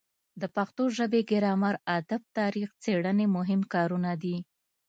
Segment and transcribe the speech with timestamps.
[0.41, 4.35] د پښتو ژبې ګرامر ادب تاریخ څیړنې مهم کارونه دي.